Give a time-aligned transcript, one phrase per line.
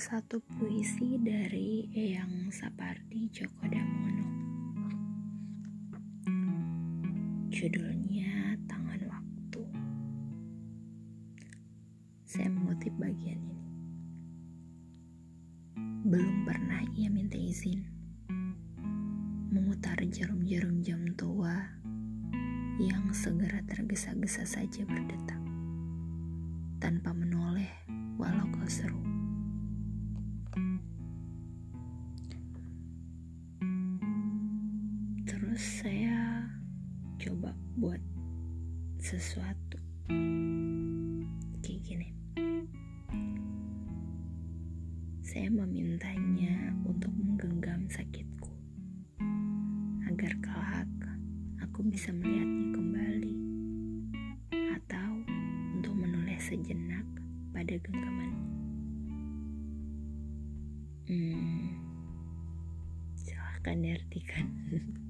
[0.00, 4.26] satu puisi dari Eyang Sapardi Djoko Damono.
[7.54, 9.62] Judulnya Tangan Waktu.
[12.26, 13.68] Saya mengutip bagian ini.
[16.08, 17.84] Belum pernah ia minta izin
[19.52, 21.76] memutar jarum-jarum jam tua
[22.82, 25.44] yang segera tergesa-gesa saja berdetak
[26.80, 27.68] tanpa menoleh
[28.16, 29.09] walau kau seru.
[35.60, 36.48] Saya
[37.20, 38.00] coba buat
[38.96, 39.76] sesuatu
[41.60, 42.08] kayak gini.
[45.20, 48.48] Saya memintanya untuk menggenggam sakitku
[50.08, 50.88] agar kelak
[51.60, 53.36] aku bisa melihatnya kembali
[54.80, 55.10] atau
[55.76, 57.04] untuk menoleh sejenak
[57.52, 58.48] pada genggamannya.
[61.04, 61.68] Hmm,
[63.12, 64.48] silahkan diartikan.